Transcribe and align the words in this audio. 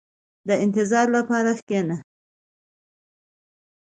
•د 0.47 0.49
انتظار 0.65 1.07
لپاره 1.17 1.51
کښېنه. 1.67 1.97